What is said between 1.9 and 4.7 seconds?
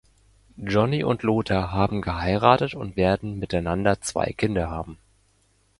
geheiratet und werden miteinander zwei Kinder